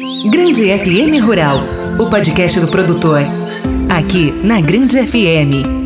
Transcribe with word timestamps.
Grande 0.00 0.70
FM 0.70 1.22
Rural, 1.22 1.60
o 1.98 2.08
podcast 2.08 2.58
do 2.58 2.68
produtor. 2.68 3.20
Aqui 3.90 4.32
na 4.42 4.58
Grande 4.58 4.96
FM. 5.06 5.79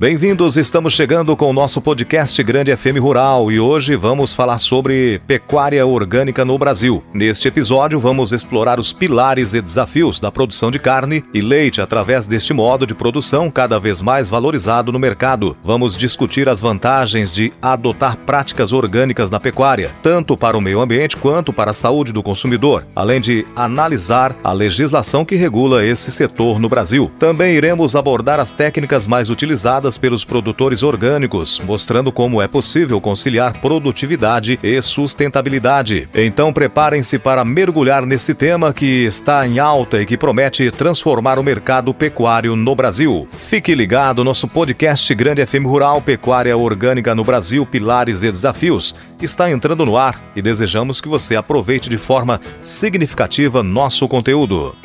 Bem-vindos, 0.00 0.56
estamos 0.56 0.92
chegando 0.92 1.36
com 1.36 1.50
o 1.50 1.52
nosso 1.52 1.80
podcast 1.80 2.40
Grande 2.44 2.76
FM 2.76 3.00
Rural 3.00 3.50
e 3.50 3.58
hoje 3.58 3.96
vamos 3.96 4.32
falar 4.32 4.60
sobre 4.60 5.20
pecuária 5.26 5.84
orgânica 5.84 6.44
no 6.44 6.56
Brasil. 6.56 7.02
Neste 7.12 7.48
episódio, 7.48 7.98
vamos 7.98 8.30
explorar 8.30 8.78
os 8.78 8.92
pilares 8.92 9.54
e 9.54 9.60
desafios 9.60 10.20
da 10.20 10.30
produção 10.30 10.70
de 10.70 10.78
carne 10.78 11.24
e 11.34 11.40
leite 11.40 11.80
através 11.80 12.28
deste 12.28 12.52
modo 12.52 12.86
de 12.86 12.94
produção 12.94 13.50
cada 13.50 13.80
vez 13.80 14.00
mais 14.00 14.28
valorizado 14.28 14.92
no 14.92 15.00
mercado. 15.00 15.56
Vamos 15.64 15.96
discutir 15.96 16.48
as 16.48 16.60
vantagens 16.60 17.28
de 17.28 17.52
adotar 17.60 18.16
práticas 18.18 18.70
orgânicas 18.70 19.32
na 19.32 19.40
pecuária, 19.40 19.90
tanto 20.00 20.36
para 20.36 20.56
o 20.56 20.60
meio 20.60 20.78
ambiente 20.78 21.16
quanto 21.16 21.52
para 21.52 21.72
a 21.72 21.74
saúde 21.74 22.12
do 22.12 22.22
consumidor, 22.22 22.86
além 22.94 23.20
de 23.20 23.44
analisar 23.56 24.36
a 24.44 24.52
legislação 24.52 25.24
que 25.24 25.34
regula 25.34 25.84
esse 25.84 26.12
setor 26.12 26.60
no 26.60 26.68
Brasil. 26.68 27.10
Também 27.18 27.56
iremos 27.56 27.96
abordar 27.96 28.38
as 28.38 28.52
técnicas 28.52 29.04
mais 29.04 29.28
utilizadas 29.28 29.87
pelos 29.96 30.24
produtores 30.24 30.82
orgânicos, 30.82 31.60
mostrando 31.64 32.12
como 32.12 32.42
é 32.42 32.48
possível 32.48 33.00
conciliar 33.00 33.60
produtividade 33.60 34.58
e 34.62 34.82
sustentabilidade. 34.82 36.08
Então 36.14 36.52
preparem-se 36.52 37.18
para 37.18 37.44
mergulhar 37.44 38.04
nesse 38.04 38.34
tema 38.34 38.72
que 38.72 39.04
está 39.04 39.46
em 39.46 39.58
alta 39.58 40.02
e 40.02 40.06
que 40.06 40.18
promete 40.18 40.70
transformar 40.70 41.38
o 41.38 41.42
mercado 41.42 41.94
pecuário 41.94 42.56
no 42.56 42.74
Brasil. 42.74 43.28
Fique 43.32 43.74
ligado, 43.74 44.24
nosso 44.24 44.48
podcast 44.48 45.14
Grande 45.14 45.46
FM 45.46 45.64
Rural 45.64 46.02
Pecuária 46.02 46.56
Orgânica 46.56 47.14
no 47.14 47.24
Brasil, 47.24 47.64
Pilares 47.64 48.22
e 48.22 48.30
Desafios, 48.30 48.94
está 49.22 49.50
entrando 49.50 49.86
no 49.86 49.96
ar 49.96 50.20
e 50.34 50.42
desejamos 50.42 51.00
que 51.00 51.08
você 51.08 51.36
aproveite 51.36 51.88
de 51.88 51.98
forma 51.98 52.40
significativa 52.62 53.62
nosso 53.62 54.06
conteúdo. 54.08 54.76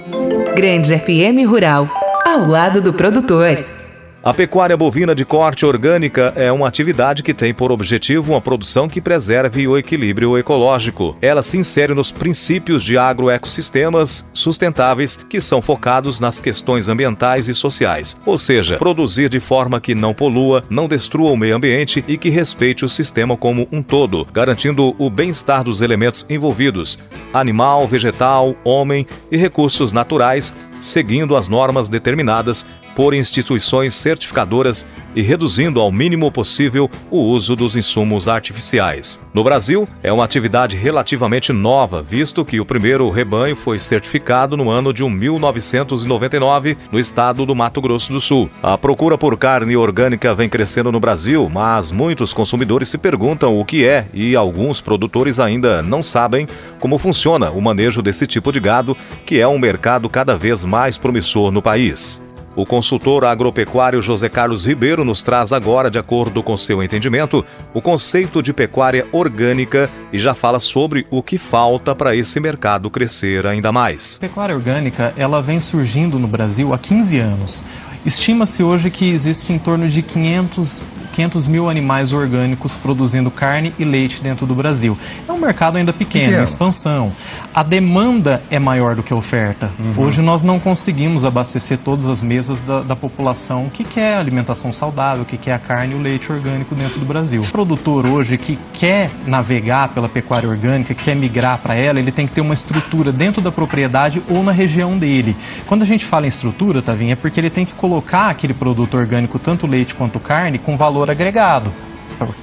Grande 0.55 0.98
FM 0.98 1.48
Rural, 1.48 1.90
ao 2.26 2.48
lado 2.48 2.82
do 2.82 2.93
produtor. 2.93 3.82
A 4.24 4.34
pecuária 4.34 4.77
bovina 4.77 5.13
de 5.13 5.26
corte 5.26 5.66
orgânica 5.66 6.32
é 6.38 6.49
uma 6.49 6.66
atividade 6.66 7.21
que 7.21 7.34
tem 7.34 7.54
por 7.54 7.74
objetivo 7.74 8.32
uma 8.32 8.40
produção 8.40 8.88
que 8.88 9.02
preserve 9.02 9.68
o 9.68 9.77
equilíbrio 9.77 10.38
ecológico. 10.38 11.18
Ela 11.21 11.43
se 11.43 11.57
insere 11.57 11.93
nos 11.93 12.10
princípios 12.10 12.85
de 12.85 12.98
agroecossistemas 12.98 14.26
sustentáveis 14.34 15.18
que 15.18 15.41
são 15.41 15.62
focados 15.62 16.21
nas 16.21 16.40
questões 16.40 16.88
ambientais 16.88 17.49
e 17.49 17.54
sociais, 17.54 18.16
ou 18.26 18.38
seja, 18.38 18.77
produzir 18.77 19.27
de 19.27 19.41
forma 19.41 19.82
que 19.82 19.94
não 19.94 20.13
polua, 20.13 20.63
não 20.70 20.88
destrua 20.88 21.32
o 21.32 21.35
meio 21.35 21.57
ambiente 21.57 22.01
e 22.07 22.18
que 22.18 22.29
respeite 22.29 22.85
o 22.85 22.90
sistema 22.90 23.35
como 23.35 23.68
um 23.74 23.84
todo, 23.84 24.26
garantindo 24.32 24.96
o 24.98 25.10
bem-estar 25.10 25.66
dos 25.66 25.82
elementos 25.82 26.26
envolvidos: 26.29 26.98
animal, 27.34 27.85
vegetal, 27.90 28.55
homem 28.63 29.05
e 29.29 29.35
recursos 29.35 29.91
naturais, 29.91 30.55
seguindo 30.79 31.35
as 31.35 31.49
normas 31.49 31.90
determinadas 31.90 32.66
por 32.96 33.13
instituições 33.13 33.94
certificadoras 33.94 34.86
e 35.16 35.22
reduzindo 35.22 35.80
ao 35.80 35.91
mínimo 35.91 36.32
possível 36.32 36.90
o 37.10 37.20
uso 37.20 37.55
dos 37.55 37.76
insumos 37.76 38.27
artificiais. 38.27 39.22
No 39.34 39.44
Brasil, 39.44 39.88
é 40.02 40.12
uma 40.12 40.24
atividade 40.24 40.76
relativamente 40.76 41.54
nova, 41.54 42.02
visto 42.02 42.44
que 42.44 42.60
o 42.60 42.66
primeiro 42.66 43.10
rebanho 43.10 43.55
foi 43.55 43.80
certificado 43.80 44.58
no 44.58 44.70
ano 44.70 44.94
de 44.94 45.04
1999 45.04 46.77
no 46.91 47.00
estado 47.00 47.46
do 47.46 47.55
Mato 47.55 47.82
Grosso 47.82 48.12
do 48.12 48.22
Sul. 48.22 48.50
A 48.62 48.77
procura 48.77 49.18
por 49.18 49.38
carne 49.38 49.76
orgânica 49.76 50.34
vem 50.34 50.50
crescendo 50.50 50.91
no 50.91 51.00
Brasil, 51.00 51.50
mas 51.52 51.91
muitos 51.91 52.34
consumidores 52.34 52.90
se 52.90 52.98
perguntam 52.98 53.60
o 53.60 53.66
que 53.66 53.85
é 53.85 54.07
e 54.13 54.35
alguns 54.35 54.82
produtores 54.82 55.40
ainda 55.40 55.82
não 55.82 56.04
sabem 56.04 56.48
como 56.80 56.98
funciona 56.98 57.52
o 57.52 57.62
manejo 57.62 58.02
desse 58.02 58.26
tipo 58.28 58.52
de 58.52 58.60
gado, 58.60 58.98
que 59.26 59.40
é 59.40 59.48
um 59.48 59.60
mercado 59.60 60.10
cada 60.10 60.35
vez 60.35 60.63
mais 60.63 60.98
promissor 60.98 61.52
no 61.52 61.62
país. 61.62 62.22
O 62.55 62.68
consultor 62.68 63.26
agropecuário 63.26 63.99
José 63.99 64.29
Carlos 64.29 64.66
Ribeiro 64.66 65.03
nos 65.03 65.23
traz 65.23 65.51
agora, 65.51 65.89
de 65.89 65.97
acordo 65.97 66.44
com 66.44 66.55
seu 66.55 66.83
entendimento, 66.83 67.44
o 67.73 67.81
conceito 67.81 68.44
de 68.44 68.53
pecuária 68.53 69.07
orgânica 69.11 69.89
e 70.11 70.19
já 70.19 70.35
fala 70.35 70.59
sobre 70.59 71.07
o 71.09 71.23
que 71.23 71.39
falta 71.39 71.95
para 71.95 72.16
esse 72.16 72.39
mercado 72.39 72.91
crescer 72.91 73.47
ainda 73.47 73.72
mais. 73.72 74.17
A 74.17 74.28
pecuária 74.28 74.55
orgânica 74.55 75.13
ela 75.17 75.41
vem 75.41 75.59
surgindo 75.59 76.19
no 76.19 76.28
Brasil 76.28 76.73
há 76.73 76.78
15 76.78 77.19
anos. 77.19 77.63
Estima-se 78.05 78.61
hoje 78.61 78.91
que 78.91 79.09
existe 79.09 79.51
em 79.51 79.57
torno 79.57 79.88
de 79.88 80.03
500 80.03 80.83
500 81.13 81.47
mil 81.47 81.69
animais 81.69 82.12
orgânicos 82.12 82.75
produzindo 82.75 83.29
carne 83.29 83.74
e 83.78 83.85
leite 83.85 84.22
dentro 84.22 84.46
do 84.46 84.56
Brasil. 84.56 84.97
É 85.28 85.31
um 85.31 85.38
mercado 85.38 85.78
ainda 85.78 85.94
pequeno, 85.94 86.25
pequeno. 86.25 86.44
expansão. 86.44 87.12
A 87.53 87.62
demanda 87.62 88.41
é 88.50 88.59
maior 88.59 88.96
do 88.96 89.03
que 89.03 89.13
a 89.13 89.16
oferta. 89.16 89.72
Uhum. 89.79 90.06
Hoje 90.06 90.22
nós 90.22 90.41
não 90.41 90.59
conseguimos 90.59 91.23
abastecer 91.23 91.78
todas 91.78 92.07
as 92.07 92.22
mesas 92.22 92.62
da, 92.62 92.81
da, 92.81 92.96
população 92.96 93.69
que 93.72 93.84
quer 93.84 94.18
alimentação 94.18 94.73
saudável, 94.73 95.23
que 95.23 95.38
quer 95.38 95.53
a 95.53 95.59
carne 95.59 95.94
e 95.94 95.96
o 95.96 96.02
leite 96.02 96.31
orgânico 96.31 96.73
dentro 96.73 97.00
do 97.00 97.06
Brasil. 97.06 97.41
O 97.41 97.52
produtor 97.52 98.07
hoje 98.07 98.38
que 98.38 98.57
quer 98.73 99.09
navegar 99.25 99.90
pela 99.90 100.09
pecuária 100.09 100.50
orgânica, 100.50 100.94
quer 100.94 101.16
migrar 101.16 101.59
para 101.59 101.75
ela, 101.75 102.00
ele 102.00 102.12
tem 102.12 102.25
que 102.25 102.34
ter 102.34 102.41
uma 102.41 102.53
estrutura 102.53 103.12
dentro 103.12 103.41
da 103.41 103.52
propriedade 103.52 104.22
ou 104.29 104.41
na 104.41 104.52
região 104.52 104.97
dele. 104.97 105.35
Quando 105.68 105.84
a 105.84 105.85
gente 105.85 106.06
fala 106.06 106.25
em 106.25 106.29
estrutura, 106.29 106.81
Tavinha, 106.81 107.13
é 107.13 107.16
porque 107.16 107.40
ele 107.40 107.50
tem 107.50 107.66
que 107.66 107.73
colocar 107.73 108.29
aquele 108.29 108.53
produto 108.53 108.97
orgânico, 108.97 109.38
tanto 109.38 109.68
leite 109.68 109.94
quanto 109.94 110.19
carne, 110.19 110.57
com 110.57 110.75
valor 110.78 111.03
valor 111.03 111.12
agregado 111.12 111.72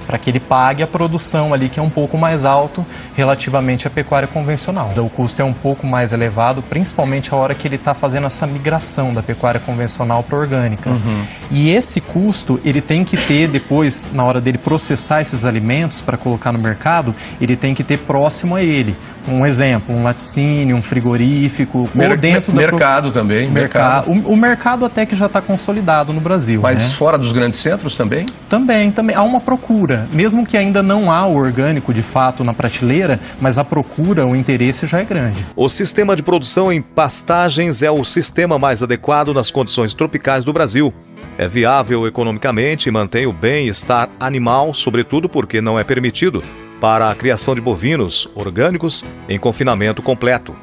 para 0.05 0.17
que 0.17 0.29
ele 0.29 0.39
pague 0.39 0.83
a 0.83 0.87
produção 0.87 1.53
ali 1.53 1.69
que 1.69 1.79
é 1.79 1.83
um 1.83 1.89
pouco 1.89 2.17
mais 2.17 2.45
alto 2.45 2.85
relativamente 3.15 3.87
à 3.87 3.89
pecuária 3.89 4.27
convencional. 4.27 4.89
Então, 4.91 5.05
o 5.05 5.09
custo 5.09 5.41
é 5.41 5.45
um 5.45 5.53
pouco 5.53 5.87
mais 5.87 6.11
elevado, 6.11 6.61
principalmente 6.61 7.33
a 7.33 7.37
hora 7.37 7.55
que 7.55 7.67
ele 7.67 7.75
está 7.75 7.93
fazendo 7.93 8.27
essa 8.27 8.45
migração 8.45 9.13
da 9.13 9.23
pecuária 9.23 9.59
convencional 9.59 10.23
para 10.23 10.37
orgânica. 10.37 10.89
Uhum. 10.89 11.23
E 11.49 11.71
esse 11.71 12.01
custo 12.01 12.59
ele 12.63 12.81
tem 12.81 13.03
que 13.03 13.17
ter 13.17 13.47
depois, 13.47 14.09
na 14.13 14.23
hora 14.23 14.41
dele 14.41 14.57
processar 14.57 15.21
esses 15.21 15.45
alimentos 15.45 16.01
para 16.01 16.17
colocar 16.17 16.51
no 16.51 16.59
mercado, 16.59 17.15
ele 17.39 17.55
tem 17.55 17.73
que 17.73 17.83
ter 17.83 17.97
próximo 17.97 18.55
a 18.57 18.61
ele. 18.61 18.95
Um 19.27 19.45
exemplo, 19.45 19.95
um 19.95 20.03
laticínio, 20.03 20.75
um 20.75 20.81
frigorífico, 20.81 21.89
Mer 21.93 22.11
ou 22.11 22.17
dentro 22.17 22.51
do 22.51 22.57
mercado 22.57 23.11
pro... 23.11 23.21
também. 23.21 23.49
Mercado. 23.49 24.11
O, 24.11 24.33
o, 24.33 24.37
mercado 24.37 24.85
até 24.85 25.05
que 25.05 25.15
já 25.15 25.25
está 25.25 25.41
consolidado 25.41 26.13
no 26.13 26.21
Brasil. 26.21 26.61
Mas 26.61 26.89
né? 26.89 26.95
fora 26.95 27.17
dos 27.17 27.31
grandes 27.31 27.59
centros 27.59 27.95
também? 27.95 28.25
Também, 28.49 28.91
também. 28.91 29.15
Há 29.15 29.23
uma 29.23 29.39
procura 29.39 29.61
procura, 29.61 30.07
mesmo 30.11 30.45
que 30.45 30.57
ainda 30.57 30.83
não 30.83 31.11
há 31.11 31.25
o 31.25 31.35
orgânico 31.35 31.93
de 31.93 32.01
fato 32.01 32.43
na 32.43 32.53
prateleira, 32.53 33.19
mas 33.39 33.57
a 33.57 33.63
procura, 33.63 34.25
o 34.25 34.35
interesse 34.35 34.87
já 34.87 34.99
é 34.99 35.03
grande. 35.03 35.45
O 35.55 35.69
sistema 35.69 36.15
de 36.15 36.23
produção 36.23 36.71
em 36.71 36.81
pastagens 36.81 37.81
é 37.81 37.91
o 37.91 38.03
sistema 38.03 38.57
mais 38.57 38.83
adequado 38.83 39.33
nas 39.33 39.51
condições 39.51 39.93
tropicais 39.93 40.43
do 40.43 40.51
Brasil. 40.51 40.93
É 41.37 41.47
viável 41.47 42.07
economicamente 42.07 42.89
e 42.89 42.91
mantém 42.91 43.25
o 43.25 43.33
bem-estar 43.33 44.09
animal, 44.19 44.73
sobretudo 44.73 45.29
porque 45.29 45.61
não 45.61 45.79
é 45.79 45.83
permitido 45.83 46.43
para 46.81 47.09
a 47.09 47.15
criação 47.15 47.55
de 47.55 47.61
bovinos 47.61 48.27
orgânicos 48.35 49.05
em 49.29 49.39
confinamento 49.39 50.01
completo. 50.01 50.53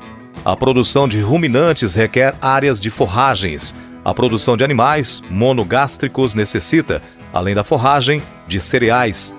A 0.45 0.55
produção 0.57 1.09
de 1.09 1.21
ruminantes 1.21 1.95
requer 1.95 2.35
áreas 2.43 2.81
de 2.81 2.91
forragens. 2.91 3.75
A 4.05 4.13
produção 4.13 4.57
de 4.57 4.65
animais 4.65 5.23
monogástricos 5.31 6.35
necessita 6.35 7.01
além 7.33 7.55
da 7.55 7.65
forragem, 7.65 8.23
de 8.47 8.61
cereais. 8.61 9.35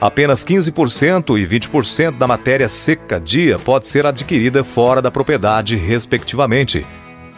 Apenas 0.00 0.44
15% 0.44 1.38
e 1.38 1.46
20% 1.46 2.18
da 2.18 2.26
matéria 2.26 2.68
seca 2.68 3.20
dia 3.20 3.58
pode 3.58 3.86
ser 3.86 4.04
adquirida 4.06 4.64
fora 4.64 5.00
da 5.00 5.10
propriedade, 5.10 5.76
respectivamente. 5.76 6.84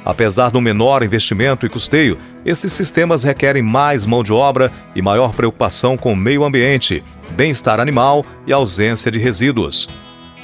Apesar 0.06 0.50
do 0.50 0.60
menor 0.60 1.02
investimento 1.02 1.66
e 1.66 1.68
custeio, 1.68 2.16
esses 2.44 2.72
sistemas 2.72 3.24
requerem 3.24 3.60
mais 3.60 4.06
mão 4.06 4.22
de 4.22 4.32
obra 4.32 4.70
e 4.94 5.02
maior 5.02 5.32
preocupação 5.32 5.96
com 5.96 6.12
o 6.12 6.16
meio 6.16 6.44
ambiente, 6.44 7.02
bem-estar 7.32 7.80
animal 7.80 8.24
e 8.46 8.52
ausência 8.52 9.10
de 9.10 9.18
resíduos. 9.18 9.88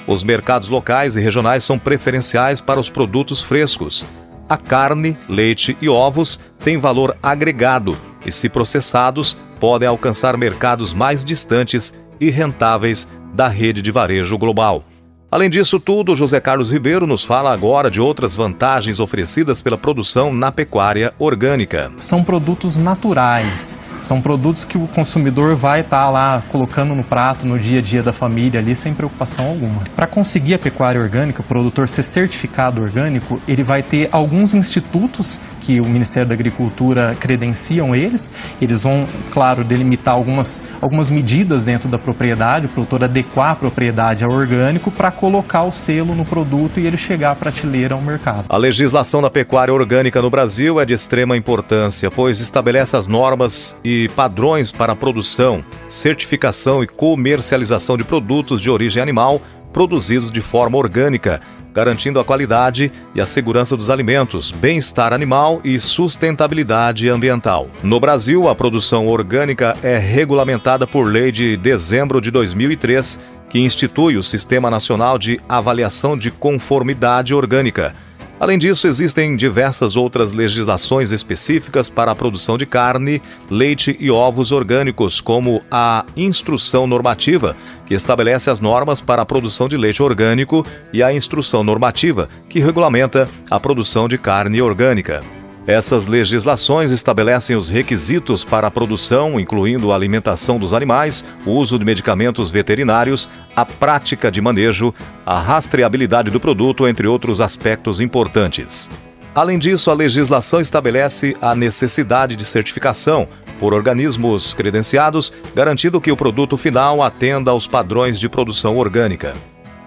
Os 0.05 0.25
mercados 0.25 0.69
locais 0.69 1.15
e 1.15 1.21
regionais 1.21 1.63
são 1.63 1.79
preferenciais 1.79 2.61
para 2.61 2.81
os 2.81 2.91
produtos 2.91 3.41
frescos. 3.41 4.05
A 4.49 4.57
carne, 4.57 5.17
leite 5.29 5.77
e 5.81 5.89
ovos 5.89 6.41
têm 6.65 6.77
valor 6.77 7.17
agregado 7.23 7.97
e, 8.27 8.33
se 8.33 8.49
processados, 8.49 9.37
podem 9.61 9.87
alcançar 9.87 10.37
mercados 10.37 10.93
mais 10.93 11.25
distantes 11.25 11.95
e 12.21 12.31
rentáveis 12.31 13.07
da 13.33 13.47
rede 13.47 13.81
de 13.81 13.93
varejo 13.93 14.37
global. 14.37 14.85
Além 15.33 15.49
disso 15.49 15.81
tudo, 15.81 16.15
José 16.15 16.39
Carlos 16.41 16.71
Ribeiro 16.71 17.07
nos 17.07 17.25
fala 17.25 17.55
agora 17.55 17.91
de 17.91 18.03
outras 18.03 18.37
vantagens 18.37 19.01
oferecidas 19.01 19.63
pela 19.63 19.79
produção 19.79 20.31
na 20.31 20.53
pecuária 20.53 21.15
orgânica. 21.19 21.91
São 21.97 22.23
produtos 22.23 22.77
naturais, 22.77 23.79
são 24.03 24.21
produtos 24.21 24.63
que 24.63 24.77
o 24.77 24.87
consumidor 24.89 25.57
vai 25.57 25.81
estar 25.81 26.05
tá 26.05 26.11
lá 26.11 26.43
colocando 26.53 26.95
no 26.95 27.03
prato 27.03 27.47
no 27.47 27.59
dia 27.59 27.79
a 27.79 27.83
dia 27.83 28.03
da 28.03 28.13
família 28.13 28.61
ali 28.61 28.77
sem 28.77 28.93
preocupação 28.93 29.47
alguma. 29.47 29.85
Para 29.97 30.07
conseguir 30.07 30.53
a 30.53 30.59
pecuária 30.59 31.01
orgânica, 31.01 31.41
o 31.41 31.45
produtor 31.47 31.89
ser 31.89 32.03
certificado 32.03 32.83
orgânico, 32.83 33.41
ele 33.49 33.63
vai 33.63 33.83
ter 33.83 34.11
alguns 34.13 34.53
institutos 34.53 35.41
que 35.63 35.81
o 35.81 35.87
Ministério 35.87 36.29
da 36.29 36.35
Agricultura 36.35 37.15
credenciam 37.19 37.95
eles. 37.95 38.33
Eles 38.61 38.83
vão, 38.83 39.07
claro, 39.31 39.65
delimitar 39.65 40.15
algumas, 40.15 40.63
algumas 40.81 41.09
medidas 41.09 41.65
dentro 41.65 41.89
da 41.89 41.99
propriedade, 41.99 42.67
o 42.67 42.69
produtor 42.69 43.05
adequar 43.05 43.53
a 43.53 43.57
propriedade 43.57 44.25
ao 44.25 44.31
orgânico 44.31 44.91
para 44.91 45.11
colocar 45.11 45.63
o 45.63 45.73
selo 45.73 46.15
no 46.15 46.25
produto 46.25 46.81
e 46.81 46.87
ele 46.87 46.97
chegar 46.97 47.31
à 47.31 47.35
prateleira 47.35 47.95
ao 47.95 48.01
mercado. 48.01 48.47
A 48.49 48.57
legislação 48.57 49.23
da 49.23 49.31
pecuária 49.31 49.73
orgânica 49.73 50.21
no 50.21 50.29
Brasil 50.29 50.81
é 50.81 50.85
de 50.85 50.93
extrema 50.93 51.37
importância, 51.37 52.11
pois 52.11 52.41
estabelece 52.41 52.97
as 52.97 53.07
normas 53.07 53.77
e 53.85 54.09
padrões 54.17 54.73
para 54.73 54.93
a 54.93 54.97
produção, 54.97 55.65
certificação 55.89 56.83
e 56.83 56.87
comercialização 56.87 57.97
de 57.97 58.05
produtos 58.05 58.61
de 58.61 58.71
origem 58.71 59.03
animal 59.03 59.41
produzidos 59.73 60.31
de 60.31 60.41
forma 60.41 60.77
orgânica, 60.77 61.41
garantindo 61.73 62.21
a 62.21 62.25
qualidade 62.25 62.93
e 63.15 63.21
a 63.21 63.27
segurança 63.27 63.77
dos 63.77 63.91
alimentos, 63.91 64.51
bem-estar 64.51 65.13
animal 65.13 65.61
e 65.65 65.81
sustentabilidade 65.81 67.09
ambiental. 67.09 67.69
No 67.83 67.99
Brasil, 67.99 68.49
a 68.49 68.55
produção 68.55 69.09
orgânica 69.09 69.77
é 69.83 69.99
regulamentada 69.99 70.87
por 70.87 71.05
lei 71.05 71.33
de 71.33 71.57
dezembro 71.57 72.21
de 72.21 72.31
2003, 72.31 73.19
que 73.49 73.59
institui 73.59 74.17
o 74.17 74.23
Sistema 74.23 74.71
Nacional 74.71 75.19
de 75.19 75.39
Avaliação 75.49 76.17
de 76.17 76.31
Conformidade 76.31 77.35
Orgânica 77.35 77.95
Além 78.43 78.59
disso, 78.59 78.89
existem 78.89 79.37
diversas 79.37 79.95
outras 79.95 80.33
legislações 80.33 81.13
específicas 81.13 81.89
para 81.89 82.11
a 82.11 82.15
produção 82.15 82.59
de 82.59 82.67
carne, 82.67 83.23
leite 83.49 83.97
e 84.01 84.11
ovos 84.11 84.51
orgânicos, 84.51 85.21
como 85.21 85.63
a 85.71 86.05
Instrução 86.17 86.85
Normativa, 86.85 87.57
que 87.87 87.95
estabelece 87.95 88.51
as 88.51 88.59
normas 88.59 89.01
para 89.01 89.23
a 89.23 89.25
produção 89.25 89.69
de 89.69 89.77
leite 89.77 90.03
orgânico, 90.03 90.67
e 90.93 91.05
a 91.05 91.15
Instrução 91.15 91.63
Normativa, 91.63 92.29
que 92.49 92.59
regulamenta 92.59 93.29
a 93.49 93.61
produção 93.61 94.09
de 94.09 94.19
carne 94.19 94.61
orgânica. 94.61 95.23
Essas 95.67 96.09
legislações 96.09 96.91
estabelecem 96.91 97.55
os 97.55 97.69
requisitos 97.69 98.45
para 98.45 98.67
a 98.67 98.71
produção, 98.71 99.39
incluindo 99.39 99.93
a 99.93 99.95
alimentação 99.95 100.59
dos 100.59 100.75
animais, 100.75 101.25
o 101.47 101.53
uso 101.53 101.79
de 101.79 101.85
medicamentos 101.85 102.51
veterinários, 102.51 103.29
a 103.55 103.65
prática 103.65 104.29
de 104.29 104.41
manejo, 104.41 104.93
a 105.25 105.39
rastreabilidade 105.39 106.33
do 106.33 106.41
produto, 106.41 106.89
entre 106.89 107.07
outros 107.07 107.41
aspectos 107.41 108.01
importantes. 108.01 108.91
Além 109.33 109.57
disso, 109.57 109.89
a 109.91 109.95
legislação 109.95 110.61
estabelece 110.61 111.37
a 111.41 111.55
necessidade 111.55 112.35
de 112.35 112.45
certificação 112.45 113.29
por 113.61 113.73
organismos 113.73 114.53
credenciados, 114.53 115.33
garantindo 115.55 116.01
que 116.01 116.11
o 116.11 116.17
produto 116.17 116.57
final 116.57 117.01
atenda 117.01 117.53
aos 117.53 117.69
padrões 117.69 118.19
de 118.19 118.29
produção 118.29 118.77
orgânica. 118.77 119.35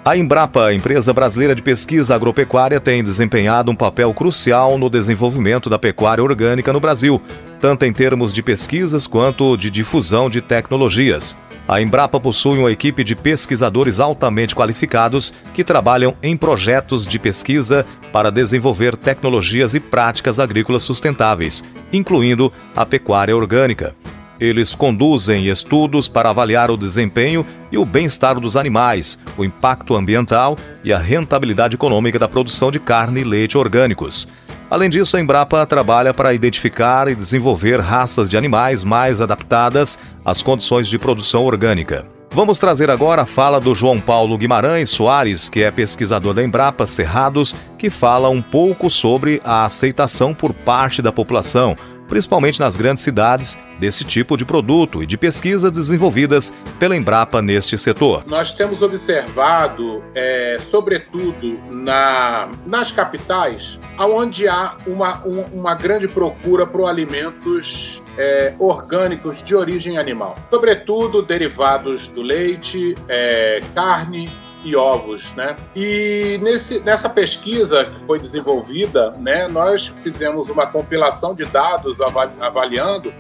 A 0.07 0.15
Embrapa, 0.15 0.71
empresa 0.71 1.11
brasileira 1.11 1.55
de 1.55 1.63
pesquisa 1.63 2.13
agropecuária, 2.13 2.79
tem 2.79 3.03
desempenhado 3.03 3.71
um 3.71 3.75
papel 3.75 4.13
crucial 4.13 4.77
no 4.77 4.87
desenvolvimento 4.87 5.67
da 5.67 5.79
pecuária 5.79 6.23
orgânica 6.23 6.71
no 6.71 6.79
Brasil, 6.79 7.19
tanto 7.59 7.85
em 7.85 7.91
termos 7.91 8.31
de 8.31 8.43
pesquisas 8.43 9.07
quanto 9.07 9.57
de 9.57 9.71
difusão 9.71 10.29
de 10.29 10.41
tecnologias. 10.41 11.35
A 11.67 11.81
Embrapa 11.81 12.19
possui 12.19 12.59
uma 12.59 12.71
equipe 12.71 13.03
de 13.03 13.15
pesquisadores 13.15 13.99
altamente 13.99 14.53
qualificados 14.53 15.33
que 15.55 15.63
trabalham 15.63 16.15
em 16.21 16.37
projetos 16.37 17.03
de 17.03 17.17
pesquisa 17.17 17.83
para 18.13 18.31
desenvolver 18.31 18.95
tecnologias 18.95 19.73
e 19.73 19.79
práticas 19.79 20.39
agrícolas 20.39 20.83
sustentáveis, 20.83 21.63
incluindo 21.91 22.53
a 22.75 22.85
pecuária 22.85 23.35
orgânica. 23.35 23.95
Eles 24.39 24.75
conduzem 24.75 25.47
estudos 25.47 26.07
para 26.07 26.29
avaliar 26.29 26.69
o 26.69 26.77
desempenho 26.77 27.45
e 27.71 27.77
o 27.77 27.85
bem-estar 27.85 28.39
dos 28.39 28.57
animais, 28.57 29.17
o 29.37 29.45
impacto 29.45 29.95
ambiental 29.95 30.57
e 30.83 30.91
a 30.91 30.97
rentabilidade 30.97 31.75
econômica 31.75 32.19
da 32.19 32.27
produção 32.27 32.69
de 32.69 32.79
carne 32.79 33.21
e 33.21 33.23
leite 33.23 33.57
orgânicos. 33.57 34.27
Além 34.69 34.89
disso, 34.89 35.15
a 35.15 35.21
Embrapa 35.21 35.65
trabalha 35.65 36.13
para 36.13 36.33
identificar 36.33 37.07
e 37.07 37.15
desenvolver 37.15 37.79
raças 37.79 38.27
de 38.27 38.35
animais 38.35 38.83
mais 38.83 39.21
adaptadas 39.21 39.97
às 40.23 40.41
condições 40.41 40.87
de 40.87 40.97
produção 40.97 41.45
orgânica. 41.45 42.05
Vamos 42.31 42.59
trazer 42.59 42.89
agora 42.89 43.21
a 43.21 43.25
fala 43.25 43.61
do 43.61 43.73
João 43.73 44.01
Paulo 44.01 44.37
Guimarães 44.37 44.89
Soares, 44.89 45.47
que 45.47 45.63
é 45.63 45.71
pesquisador 45.71 46.33
da 46.33 46.43
Embrapa 46.43 46.85
Cerrados, 46.85 47.55
que 47.77 47.89
fala 47.89 48.27
um 48.27 48.41
pouco 48.41 48.89
sobre 48.89 49.39
a 49.45 49.63
aceitação 49.63 50.33
por 50.33 50.53
parte 50.53 51.01
da 51.01 51.13
população 51.13 51.77
principalmente 52.07 52.59
nas 52.59 52.75
grandes 52.75 53.03
cidades, 53.03 53.57
desse 53.79 54.03
tipo 54.03 54.37
de 54.37 54.45
produto 54.45 55.03
e 55.03 55.05
de 55.05 55.17
pesquisas 55.17 55.71
desenvolvidas 55.71 56.53
pela 56.79 56.95
Embrapa 56.95 57.41
neste 57.41 57.77
setor. 57.77 58.23
Nós 58.25 58.53
temos 58.53 58.81
observado, 58.81 60.03
é, 60.13 60.57
sobretudo 60.59 61.59
na, 61.69 62.49
nas 62.65 62.91
capitais, 62.91 63.77
onde 63.99 64.47
há 64.47 64.75
uma, 64.87 65.25
um, 65.25 65.41
uma 65.53 65.75
grande 65.75 66.07
procura 66.07 66.65
por 66.65 66.87
alimentos 66.87 68.01
é, 68.17 68.53
orgânicos 68.57 69.43
de 69.43 69.55
origem 69.55 69.97
animal, 69.97 70.35
sobretudo 70.49 71.21
derivados 71.21 72.07
do 72.07 72.21
leite, 72.21 72.95
é, 73.09 73.61
carne 73.73 74.29
e 74.65 74.75
ovos, 74.75 75.31
né? 75.33 75.55
E 75.75 76.39
nesse, 76.41 76.79
nessa 76.79 77.07
pesquisa 77.07 77.85
que 77.85 77.99
foi 78.05 78.19
desenvolvida, 78.19 79.11
né, 79.11 79.47
nós 79.47 79.93
fizemos 80.03 80.49
uma 80.49 80.65
compilação 80.65 81.35
de 81.35 81.45
dados 81.45 82.01
avaliando 82.01 83.13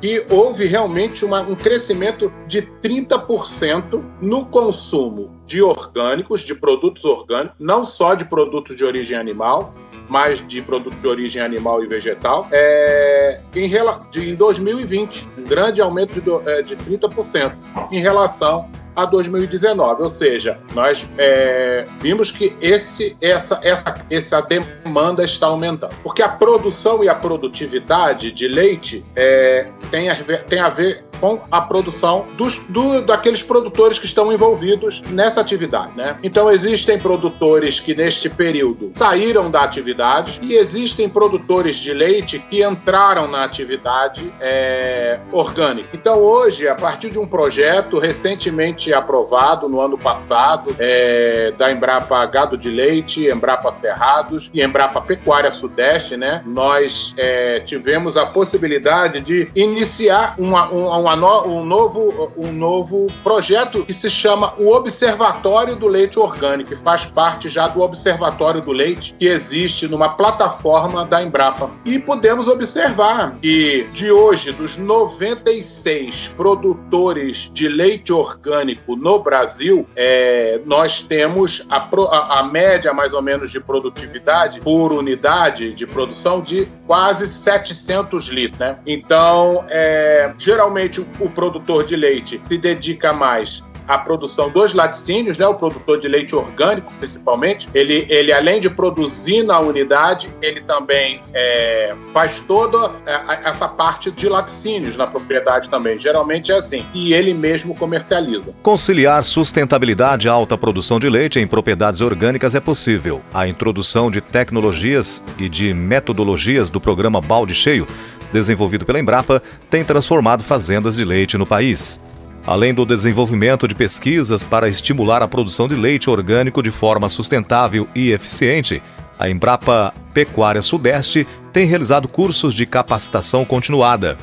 que 0.00 0.26
houve 0.30 0.64
realmente 0.64 1.24
uma, 1.24 1.42
um 1.42 1.54
crescimento 1.54 2.32
de 2.46 2.62
30% 2.82 4.02
no 4.20 4.46
consumo 4.46 5.30
de 5.46 5.62
orgânicos, 5.62 6.40
de 6.40 6.54
produtos 6.54 7.04
orgânicos, 7.04 7.56
não 7.60 7.84
só 7.84 8.14
de 8.14 8.24
produtos 8.24 8.76
de 8.76 8.84
origem 8.84 9.18
animal, 9.18 9.74
mas 10.08 10.44
de 10.44 10.60
produtos 10.62 10.98
de 11.00 11.06
origem 11.06 11.42
animal 11.42 11.84
e 11.84 11.86
vegetal, 11.86 12.48
é, 12.50 13.40
em, 13.54 13.70
em 14.16 14.34
2020, 14.34 15.28
um 15.38 15.44
grande 15.44 15.80
aumento 15.80 16.20
de, 16.20 16.50
é, 16.50 16.62
de 16.62 16.76
30% 16.76 17.52
em 17.92 18.00
relação 18.00 18.68
a 18.94 19.04
2019. 19.04 20.02
Ou 20.02 20.10
seja, 20.10 20.58
nós 20.74 21.06
é, 21.18 21.86
vimos 22.00 22.30
que 22.30 22.56
esse, 22.60 23.16
essa, 23.20 23.60
essa, 23.62 23.94
essa 24.10 24.40
demanda 24.40 25.24
está 25.24 25.46
aumentando. 25.46 25.94
Porque 26.02 26.22
a 26.22 26.28
produção 26.28 27.02
e 27.04 27.08
a 27.08 27.14
produtividade 27.14 28.32
de 28.32 28.48
leite 28.48 29.04
é, 29.14 29.68
tem, 29.90 30.08
a 30.08 30.14
ver, 30.14 30.44
tem 30.44 30.60
a 30.60 30.68
ver 30.68 31.04
com 31.20 31.40
a 31.50 31.60
produção 31.60 32.26
dos, 32.36 32.64
do, 32.66 33.02
daqueles 33.02 33.42
produtores 33.42 33.98
que 33.98 34.06
estão 34.06 34.32
envolvidos 34.32 35.02
nessa 35.10 35.40
atividade. 35.40 35.92
Né? 35.94 36.16
Então, 36.22 36.50
existem 36.50 36.98
produtores 36.98 37.78
que 37.78 37.94
neste 37.94 38.30
período 38.30 38.90
saíram 38.94 39.50
da 39.50 39.62
atividade 39.62 40.40
e 40.42 40.54
existem 40.54 41.08
produtores 41.08 41.76
de 41.76 41.92
leite 41.92 42.38
que 42.38 42.64
entraram 42.64 43.28
na 43.28 43.44
atividade 43.44 44.32
é, 44.40 45.20
orgânica. 45.30 45.90
Então, 45.92 46.18
hoje, 46.18 46.66
a 46.66 46.74
partir 46.74 47.10
de 47.10 47.18
um 47.18 47.26
projeto 47.26 47.98
recentemente 47.98 48.79
aprovado 48.92 49.68
no 49.68 49.80
ano 49.80 49.98
passado 49.98 50.74
é, 50.78 51.52
da 51.56 51.70
Embrapa 51.70 52.24
Gado 52.26 52.56
de 52.56 52.70
Leite, 52.70 53.26
Embrapa 53.26 53.70
Cerrados 53.70 54.50
e 54.54 54.62
Embrapa 54.62 55.00
Pecuária 55.00 55.50
Sudeste, 55.50 56.16
né? 56.16 56.42
nós 56.46 57.14
é, 57.16 57.60
tivemos 57.60 58.16
a 58.16 58.26
possibilidade 58.26 59.20
de 59.20 59.50
iniciar 59.54 60.34
uma, 60.38 60.68
uma 60.68 60.98
uma 60.98 61.44
um, 61.46 61.64
novo, 61.64 62.32
um 62.36 62.52
novo 62.52 63.06
projeto 63.22 63.84
que 63.84 63.92
se 63.92 64.08
chama 64.08 64.54
o 64.58 64.68
Observatório 64.74 65.76
do 65.76 65.86
Leite 65.86 66.18
Orgânico, 66.18 66.70
que 66.70 66.76
faz 66.76 67.04
parte 67.06 67.48
já 67.48 67.68
do 67.68 67.80
Observatório 67.80 68.60
do 68.60 68.72
Leite, 68.72 69.14
que 69.18 69.26
existe 69.26 69.88
numa 69.88 70.10
plataforma 70.10 71.04
da 71.04 71.22
Embrapa. 71.22 71.70
E 71.84 71.98
podemos 71.98 72.48
observar 72.48 73.36
que 73.40 73.88
de 73.92 74.10
hoje, 74.10 74.52
dos 74.52 74.76
96 74.76 76.34
produtores 76.36 77.50
de 77.52 77.68
leite 77.68 78.12
orgânico 78.12 78.69
no 78.88 79.18
Brasil, 79.22 79.86
é, 79.96 80.60
nós 80.64 81.02
temos 81.02 81.66
a, 81.68 81.78
a, 81.78 82.40
a 82.40 82.42
média 82.42 82.92
mais 82.92 83.12
ou 83.12 83.22
menos 83.22 83.50
de 83.50 83.60
produtividade 83.60 84.60
por 84.60 84.92
unidade 84.92 85.72
de 85.72 85.86
produção 85.86 86.40
de 86.40 86.66
quase 86.86 87.28
700 87.28 88.28
litros. 88.28 88.58
Né? 88.58 88.78
Então, 88.86 89.64
é, 89.68 90.32
geralmente 90.38 91.00
o, 91.00 91.06
o 91.20 91.30
produtor 91.30 91.84
de 91.84 91.96
leite 91.96 92.40
se 92.46 92.58
dedica 92.58 93.12
mais 93.12 93.62
a 93.86 93.98
produção 93.98 94.50
dos 94.50 94.74
laticínios, 94.74 95.38
né, 95.38 95.46
o 95.46 95.54
produtor 95.54 95.98
de 95.98 96.08
leite 96.08 96.34
orgânico, 96.34 96.92
principalmente, 96.98 97.68
ele, 97.74 98.06
ele 98.08 98.32
além 98.32 98.60
de 98.60 98.70
produzir 98.70 99.42
na 99.42 99.58
unidade, 99.60 100.28
ele 100.40 100.60
também 100.60 101.22
é, 101.34 101.94
faz 102.12 102.40
toda 102.40 102.92
é, 103.06 103.48
essa 103.48 103.68
parte 103.68 104.10
de 104.10 104.28
laticínios 104.28 104.96
na 104.96 105.06
propriedade 105.06 105.68
também. 105.68 105.98
Geralmente 105.98 106.52
é 106.52 106.56
assim. 106.56 106.84
E 106.94 107.12
ele 107.12 107.34
mesmo 107.34 107.74
comercializa. 107.74 108.54
Conciliar 108.62 109.24
sustentabilidade 109.24 110.26
e 110.26 110.30
alta 110.30 110.56
produção 110.56 110.98
de 111.00 111.08
leite 111.08 111.38
em 111.38 111.46
propriedades 111.46 112.00
orgânicas 112.00 112.54
é 112.54 112.60
possível. 112.60 113.20
A 113.32 113.46
introdução 113.46 114.10
de 114.10 114.20
tecnologias 114.20 115.22
e 115.38 115.48
de 115.48 115.72
metodologias 115.74 116.70
do 116.70 116.80
programa 116.80 117.20
Balde 117.20 117.54
Cheio 117.54 117.86
desenvolvido 118.32 118.84
pela 118.84 119.00
Embrapa, 119.00 119.42
tem 119.68 119.84
transformado 119.84 120.42
fazendas 120.42 120.96
de 120.96 121.04
leite 121.04 121.36
no 121.36 121.46
país. 121.46 122.00
Além 122.46 122.72
do 122.72 122.86
desenvolvimento 122.86 123.68
de 123.68 123.74
pesquisas 123.74 124.42
para 124.42 124.68
estimular 124.68 125.22
a 125.22 125.28
produção 125.28 125.68
de 125.68 125.74
leite 125.74 126.08
orgânico 126.08 126.62
de 126.62 126.70
forma 126.70 127.08
sustentável 127.08 127.86
e 127.94 128.12
eficiente, 128.12 128.82
A 129.18 129.28
Embrapa 129.28 129.92
Pecuária 130.14 130.62
Sudeste 130.62 131.26
tem 131.52 131.66
realizado 131.66 132.08
cursos 132.08 132.54
de 132.54 132.64
capacitação 132.64 133.44
continuada. 133.44 134.16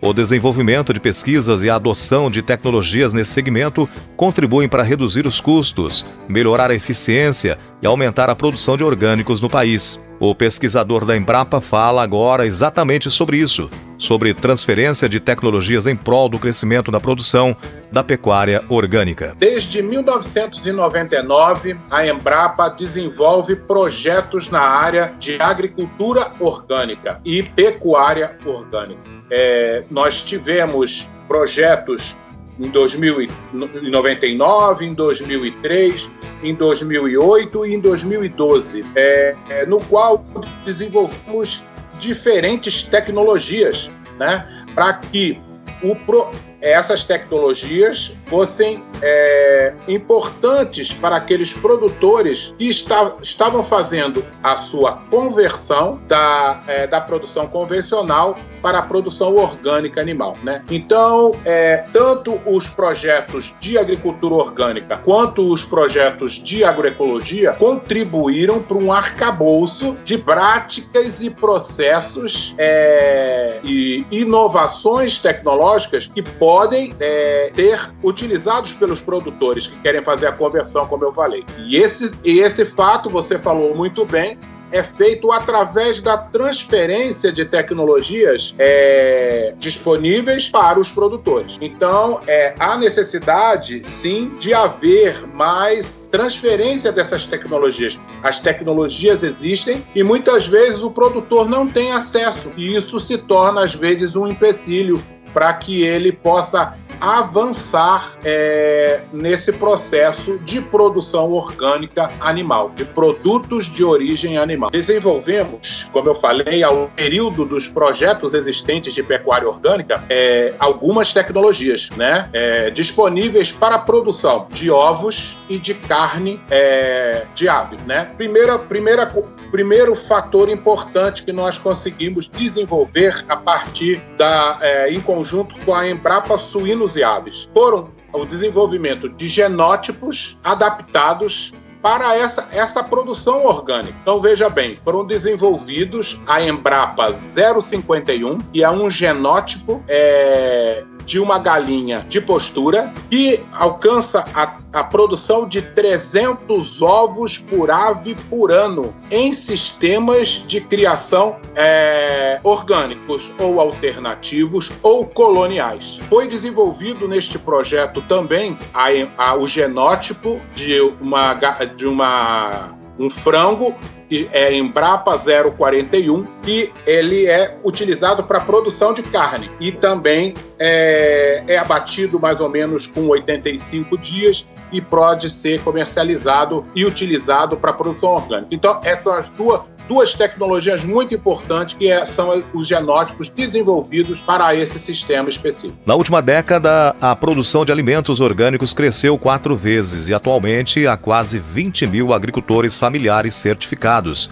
O 0.00 0.14
desenvolvimento 0.14 0.94
de 0.94 0.98
pesquisas 0.98 1.62
e 1.62 1.68
a 1.68 1.74
adoção 1.74 2.30
de 2.30 2.40
tecnologias 2.40 3.12
nesse 3.12 3.32
segmento 3.32 3.86
contribuem 4.16 4.66
para 4.66 4.82
reduzir 4.82 5.26
os 5.26 5.40
custos, 5.40 6.06
melhorar 6.26 6.70
a 6.70 6.74
eficiência 6.74 7.58
e 7.82 7.86
aumentar 7.86 8.28
a 8.28 8.36
produção 8.36 8.76
de 8.76 8.84
orgânicos 8.84 9.40
no 9.40 9.48
país. 9.48 9.98
O 10.18 10.34
pesquisador 10.34 11.06
da 11.06 11.16
Embrapa 11.16 11.60
fala 11.62 12.02
agora 12.02 12.44
exatamente 12.46 13.10
sobre 13.10 13.38
isso, 13.38 13.70
sobre 13.96 14.34
transferência 14.34 15.08
de 15.08 15.18
tecnologias 15.18 15.86
em 15.86 15.96
prol 15.96 16.28
do 16.28 16.38
crescimento 16.38 16.90
da 16.90 17.00
produção 17.00 17.56
da 17.90 18.04
pecuária 18.04 18.62
orgânica. 18.68 19.34
Desde 19.38 19.82
1999, 19.82 21.76
a 21.90 22.06
Embrapa 22.06 22.68
desenvolve 22.68 23.56
projetos 23.56 24.50
na 24.50 24.60
área 24.60 25.14
de 25.18 25.40
agricultura 25.40 26.32
orgânica 26.38 27.18
e 27.24 27.42
pecuária 27.42 28.36
orgânica. 28.44 29.00
É, 29.30 29.84
nós 29.90 30.22
tivemos 30.22 31.08
projetos 31.26 32.14
em 32.60 32.68
2099, 32.68 34.84
em 34.84 34.94
2003, 34.94 36.10
em 36.42 36.54
2008 36.54 37.66
e 37.66 37.74
em 37.74 37.80
2012, 37.80 38.84
é, 38.94 39.34
é, 39.48 39.66
no 39.66 39.80
qual 39.80 40.24
desenvolvemos 40.64 41.64
diferentes 41.98 42.82
tecnologias, 42.82 43.90
né, 44.18 44.46
para 44.74 44.92
que 44.94 45.38
o 45.82 45.96
pro, 45.96 46.30
essas 46.60 47.04
tecnologias 47.04 48.12
fossem 48.26 48.84
é, 49.02 49.72
importantes 49.88 50.92
para 50.92 51.16
aqueles 51.16 51.52
produtores 51.52 52.54
que 52.58 52.68
está, 52.68 53.14
estavam 53.22 53.62
fazendo 53.62 54.24
a 54.42 54.56
sua 54.56 54.92
conversão 55.10 55.98
da, 56.06 56.62
é, 56.66 56.86
da 56.86 57.00
produção 57.00 57.46
convencional 57.46 58.38
para 58.60 58.78
a 58.78 58.82
produção 58.82 59.36
orgânica 59.36 60.00
animal. 60.00 60.36
Né? 60.42 60.62
Então, 60.70 61.34
é, 61.44 61.84
tanto 61.92 62.38
os 62.44 62.68
projetos 62.68 63.54
de 63.58 63.78
agricultura 63.78 64.34
orgânica 64.34 64.98
quanto 64.98 65.50
os 65.50 65.64
projetos 65.64 66.32
de 66.32 66.62
agroecologia 66.62 67.52
contribuíram 67.52 68.62
para 68.62 68.76
um 68.76 68.92
arcabouço 68.92 69.96
de 70.04 70.18
práticas 70.18 71.22
e 71.22 71.30
processos 71.30 72.54
é, 72.58 73.60
e 73.64 74.04
inovações 74.10 75.18
tecnológicas 75.18 76.06
que 76.06 76.20
podem 76.22 76.49
é, 76.98 77.52
ter 77.54 77.92
utilizados 78.02 78.72
pelos 78.72 79.00
produtores 79.00 79.66
que 79.66 79.80
querem 79.80 80.02
fazer 80.02 80.26
a 80.26 80.32
conversão, 80.32 80.86
como 80.86 81.04
eu 81.04 81.12
falei. 81.12 81.44
E 81.58 81.76
esse, 81.76 82.12
e 82.24 82.40
esse 82.40 82.64
fato, 82.64 83.08
você 83.10 83.38
falou 83.38 83.74
muito 83.74 84.04
bem, 84.04 84.38
é 84.72 84.82
feito 84.82 85.30
através 85.32 86.00
da 86.00 86.16
transferência 86.16 87.32
de 87.32 87.44
tecnologias 87.44 88.54
é, 88.58 89.52
disponíveis 89.58 90.48
para 90.48 90.78
os 90.78 90.92
produtores. 90.92 91.58
Então, 91.60 92.20
é, 92.26 92.54
há 92.58 92.76
necessidade, 92.76 93.82
sim, 93.84 94.32
de 94.38 94.54
haver 94.54 95.26
mais 95.26 96.08
transferência 96.08 96.92
dessas 96.92 97.26
tecnologias. 97.26 97.98
As 98.22 98.40
tecnologias 98.40 99.22
existem 99.22 99.84
e 99.94 100.02
muitas 100.02 100.46
vezes 100.46 100.82
o 100.82 100.90
produtor 100.90 101.48
não 101.48 101.66
tem 101.66 101.92
acesso, 101.92 102.52
e 102.56 102.74
isso 102.74 103.00
se 103.00 103.18
torna, 103.18 103.64
às 103.64 103.74
vezes, 103.74 104.16
um 104.16 104.26
empecilho 104.26 105.02
para 105.32 105.52
que 105.54 105.82
ele 105.82 106.12
possa 106.12 106.74
avançar 107.00 108.12
é, 108.24 109.00
nesse 109.12 109.52
processo 109.52 110.38
de 110.38 110.60
produção 110.60 111.32
orgânica 111.32 112.10
animal, 112.20 112.70
de 112.70 112.84
produtos 112.84 113.66
de 113.66 113.82
origem 113.82 114.36
animal. 114.36 114.70
Desenvolvemos, 114.70 115.88
como 115.92 116.08
eu 116.08 116.14
falei, 116.14 116.62
ao 116.62 116.88
período 116.88 117.44
dos 117.44 117.68
projetos 117.68 118.34
existentes 118.34 118.92
de 118.92 119.02
pecuária 119.02 119.48
orgânica, 119.48 120.04
é, 120.08 120.54
algumas 120.58 121.12
tecnologias 121.12 121.90
né, 121.96 122.28
é, 122.32 122.70
disponíveis 122.70 123.50
para 123.50 123.76
a 123.76 123.78
produção 123.78 124.46
de 124.50 124.70
ovos 124.70 125.38
e 125.48 125.58
de 125.58 125.74
carne 125.74 126.40
é, 126.50 127.24
de 127.34 127.48
aves. 127.48 127.80
Né? 127.86 128.10
Primeira, 128.16 128.58
primeira 128.58 129.06
primeiro 129.50 129.94
fator 129.94 130.48
importante 130.48 131.24
que 131.24 131.32
nós 131.32 131.58
conseguimos 131.58 132.28
desenvolver 132.28 133.24
a 133.28 133.36
partir 133.36 134.00
da, 134.16 134.58
é, 134.60 134.92
em 134.92 135.00
conjunto 135.00 135.54
com 135.64 135.74
a 135.74 135.88
Embrapa 135.88 136.38
Suínos 136.38 136.89
e 136.96 137.02
Aves, 137.02 137.48
foram 137.54 137.90
o 138.12 138.24
desenvolvimento 138.24 139.08
de 139.08 139.28
genótipos 139.28 140.38
adaptados 140.42 141.52
para 141.82 142.14
essa, 142.16 142.48
essa 142.50 142.84
produção 142.84 143.44
orgânica. 143.44 143.94
Então 144.02 144.20
veja 144.20 144.50
bem, 144.50 144.76
foram 144.84 145.06
desenvolvidos 145.06 146.20
a 146.26 146.42
Embrapa 146.42 147.10
051, 147.12 148.38
que 148.52 148.62
é 148.62 148.70
um 148.70 148.90
genótipo 148.90 149.82
é, 149.88 150.84
de 151.04 151.18
uma 151.18 151.38
galinha 151.38 152.04
de 152.08 152.20
postura 152.20 152.92
que 153.08 153.44
alcança 153.52 154.26
a, 154.34 154.58
a 154.72 154.84
produção 154.84 155.48
de 155.48 155.62
300 155.62 156.82
ovos 156.82 157.38
por 157.38 157.70
ave 157.70 158.14
por 158.28 158.52
ano 158.52 158.94
em 159.10 159.32
sistemas 159.32 160.44
de 160.46 160.60
criação 160.60 161.36
é, 161.56 162.38
orgânicos 162.42 163.32
ou 163.38 163.60
alternativos 163.60 164.70
ou 164.82 165.06
coloniais. 165.06 165.98
Foi 166.08 166.28
desenvolvido 166.28 167.08
neste 167.08 167.38
projeto 167.38 168.00
também 168.02 168.58
a, 168.72 168.88
a, 169.16 169.34
o 169.34 169.46
genótipo 169.46 170.40
de 170.54 170.80
uma, 171.00 171.34
de 171.76 171.86
uma 171.86 172.78
um 172.98 173.08
frango 173.08 173.74
que 174.10 174.28
é 174.32 174.52
Embrapa 174.52 175.16
041, 175.16 176.26
que 176.42 176.72
ele 176.84 177.26
é 177.26 177.56
utilizado 177.62 178.24
para 178.24 178.40
produção 178.40 178.92
de 178.92 179.04
carne 179.04 179.48
e 179.60 179.70
também 179.70 180.34
é, 180.58 181.44
é 181.46 181.56
abatido 181.56 182.18
mais 182.18 182.40
ou 182.40 182.48
menos 182.48 182.88
com 182.88 183.06
85 183.06 183.96
dias 183.96 184.46
e 184.72 184.80
pode 184.80 185.30
ser 185.30 185.62
comercializado 185.62 186.64
e 186.74 186.84
utilizado 186.84 187.56
para 187.56 187.72
produção 187.72 188.10
orgânica. 188.10 188.48
Então, 188.50 188.80
essas 188.84 189.00
são 189.00 189.12
as 189.14 189.30
duas 189.30 189.62
duas 189.90 190.14
tecnologias 190.14 190.84
muito 190.84 191.12
importantes 191.12 191.74
que 191.74 191.90
é, 191.90 192.06
são 192.06 192.44
os 192.54 192.68
genótipos 192.68 193.28
desenvolvidos 193.28 194.22
para 194.22 194.54
esse 194.54 194.78
sistema 194.78 195.28
específico. 195.28 195.76
Na 195.84 195.96
última 195.96 196.22
década, 196.22 196.94
a 197.00 197.16
produção 197.16 197.64
de 197.64 197.72
alimentos 197.72 198.20
orgânicos 198.20 198.72
cresceu 198.72 199.18
quatro 199.18 199.56
vezes 199.56 200.08
e 200.08 200.14
atualmente 200.14 200.86
há 200.86 200.96
quase 200.96 201.40
20 201.40 201.88
mil 201.88 202.12
agricultores 202.14 202.78
familiares 202.78 203.34
certificados. 203.34 204.30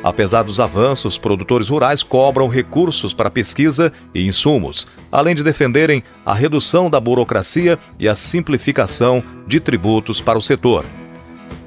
Apesar 0.00 0.44
dos 0.44 0.60
avanços, 0.60 1.18
produtores 1.18 1.68
rurais 1.68 2.04
cobram 2.04 2.46
recursos 2.46 3.12
para 3.12 3.28
pesquisa 3.28 3.92
e 4.14 4.24
insumos, 4.24 4.86
além 5.10 5.34
de 5.34 5.42
defenderem 5.42 6.04
a 6.24 6.32
redução 6.32 6.88
da 6.88 7.00
burocracia 7.00 7.80
e 7.98 8.08
a 8.08 8.14
simplificação 8.14 9.24
de 9.44 9.58
tributos 9.58 10.20
para 10.20 10.38
o 10.38 10.42
setor 10.42 10.86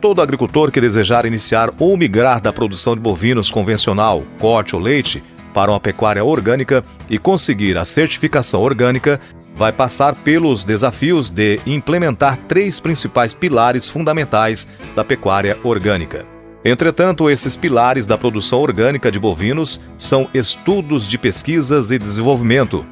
todo 0.03 0.21
agricultor 0.21 0.69
que 0.69 0.81
desejar 0.81 1.25
iniciar 1.25 1.69
ou 1.79 1.95
migrar 1.95 2.41
da 2.41 2.51
produção 2.51 2.93
de 2.93 2.99
bovinos 2.99 3.49
convencional, 3.49 4.21
corte 4.37 4.75
ou 4.75 4.81
leite, 4.81 5.23
para 5.53 5.71
uma 5.71 5.79
pecuária 5.79 6.21
orgânica 6.25 6.83
e 7.09 7.17
conseguir 7.17 7.77
a 7.77 7.85
certificação 7.85 8.61
orgânica, 8.61 9.17
vai 9.55 9.71
passar 9.71 10.13
pelos 10.13 10.65
desafios 10.65 11.29
de 11.29 11.57
implementar 11.65 12.35
três 12.49 12.81
principais 12.81 13.33
pilares 13.33 13.87
fundamentais 13.87 14.67
da 14.93 15.05
pecuária 15.05 15.57
orgânica. 15.63 16.25
Entretanto, 16.65 17.29
esses 17.29 17.55
pilares 17.55 18.05
da 18.05 18.17
produção 18.17 18.59
orgânica 18.59 19.09
de 19.09 19.17
bovinos 19.17 19.79
são 19.97 20.27
estudos 20.33 21.07
de 21.07 21.17
pesquisas 21.17 21.91
e 21.91 21.97
desenvolvimento. 21.97 22.85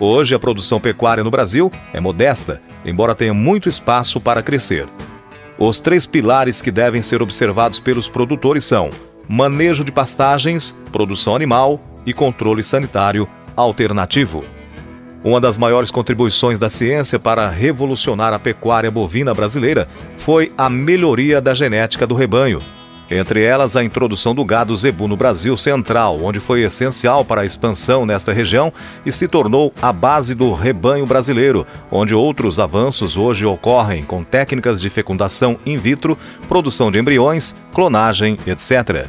Hoje, 0.00 0.34
a 0.34 0.38
produção 0.38 0.80
pecuária 0.80 1.22
no 1.22 1.30
Brasil 1.30 1.70
é 1.92 2.00
modesta, 2.00 2.60
embora 2.84 3.14
tenha 3.14 3.32
muito 3.32 3.68
espaço 3.68 4.20
para 4.20 4.42
crescer. 4.42 4.88
Os 5.62 5.78
três 5.78 6.06
pilares 6.06 6.62
que 6.62 6.70
devem 6.70 7.02
ser 7.02 7.20
observados 7.20 7.78
pelos 7.78 8.08
produtores 8.08 8.64
são 8.64 8.88
manejo 9.28 9.84
de 9.84 9.92
pastagens, 9.92 10.74
produção 10.90 11.36
animal 11.36 11.78
e 12.06 12.14
controle 12.14 12.64
sanitário 12.64 13.28
alternativo. 13.54 14.42
Uma 15.22 15.38
das 15.38 15.58
maiores 15.58 15.90
contribuições 15.90 16.58
da 16.58 16.70
ciência 16.70 17.18
para 17.18 17.50
revolucionar 17.50 18.32
a 18.32 18.38
pecuária 18.38 18.90
bovina 18.90 19.34
brasileira 19.34 19.86
foi 20.16 20.50
a 20.56 20.70
melhoria 20.70 21.42
da 21.42 21.52
genética 21.52 22.06
do 22.06 22.14
rebanho, 22.14 22.62
entre 23.10 23.42
elas, 23.42 23.76
a 23.76 23.82
introdução 23.82 24.34
do 24.34 24.44
gado 24.44 24.76
zebu 24.76 25.08
no 25.08 25.16
Brasil 25.16 25.56
Central, 25.56 26.22
onde 26.22 26.38
foi 26.38 26.62
essencial 26.62 27.24
para 27.24 27.40
a 27.40 27.44
expansão 27.44 28.06
nesta 28.06 28.32
região 28.32 28.72
e 29.04 29.10
se 29.10 29.26
tornou 29.26 29.74
a 29.82 29.92
base 29.92 30.34
do 30.34 30.52
rebanho 30.52 31.04
brasileiro, 31.04 31.66
onde 31.90 32.14
outros 32.14 32.60
avanços 32.60 33.16
hoje 33.16 33.44
ocorrem 33.44 34.04
com 34.04 34.22
técnicas 34.22 34.80
de 34.80 34.88
fecundação 34.88 35.58
in 35.66 35.76
vitro, 35.76 36.16
produção 36.48 36.92
de 36.92 37.00
embriões, 37.00 37.56
clonagem, 37.74 38.38
etc. 38.46 39.08